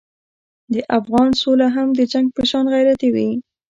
د 0.73 0.75
افغان 0.99 1.29
سوله 1.41 1.67
هم 1.75 1.87
د 1.99 2.01
جنګ 2.11 2.27
په 2.37 2.43
شان 2.49 2.65
غیرتي 2.73 3.09
وي. 3.15 3.29